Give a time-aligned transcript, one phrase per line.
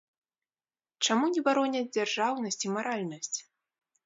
[1.05, 3.33] Чаму не бароняць дзяржаўнасць і маральнасць?